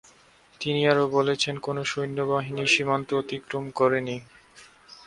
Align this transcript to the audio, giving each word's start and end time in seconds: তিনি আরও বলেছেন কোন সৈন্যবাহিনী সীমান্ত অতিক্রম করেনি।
তিনি 0.61 0.81
আরও 0.87 1.05
বলেছেন 1.09 1.55
কোন 1.57 1.77
সৈন্যবাহিনী 1.83 2.63
সীমান্ত 2.67 3.09
অতিক্রম 3.13 3.65
করেনি। 3.75 4.17